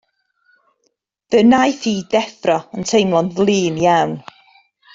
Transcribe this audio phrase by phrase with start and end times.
[1.33, 4.17] Fe wnaeth hi ddeffro yn teimlo'n flin iawn.